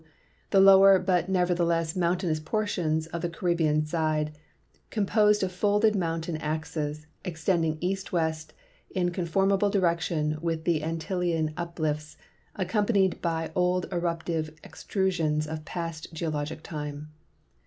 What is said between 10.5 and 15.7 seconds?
the Antillean uplifts, accompanied by old eruptive extrusions of